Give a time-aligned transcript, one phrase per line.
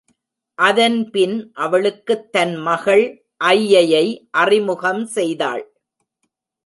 [0.57, 3.05] அதன்பின் அவளுக்குத் தன் மகள்
[3.37, 4.27] ஐயையை
[4.31, 5.63] அறிமுகம் செய்தாள்.